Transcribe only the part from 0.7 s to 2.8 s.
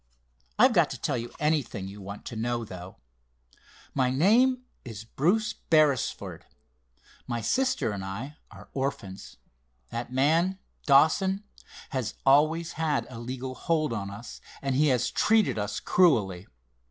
got to tell you anything you want to know,